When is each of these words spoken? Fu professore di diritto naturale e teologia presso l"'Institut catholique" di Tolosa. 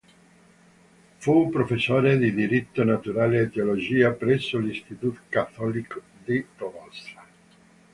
Fu 1.17 1.49
professore 1.51 2.17
di 2.17 2.33
diritto 2.33 2.83
naturale 2.83 3.39
e 3.41 3.49
teologia 3.51 4.11
presso 4.13 4.57
l"'Institut 4.57 5.19
catholique" 5.29 6.01
di 6.25 6.43
Tolosa. 6.57 7.23